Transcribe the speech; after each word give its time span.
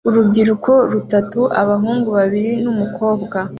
Urubyiruko 0.09 0.71
rutatu 0.91 1.41
(abahungu 1.61 2.09
babiri 2.17 2.51
numukobwa) 2.63 3.37